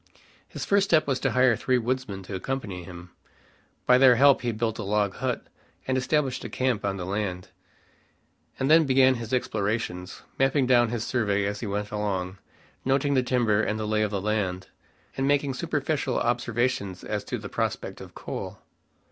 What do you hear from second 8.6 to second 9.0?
then